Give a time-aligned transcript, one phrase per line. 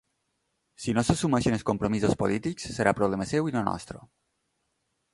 [0.85, 4.07] Si no s’assumeixen els compromisos polítics, serà problema seu i no nostre.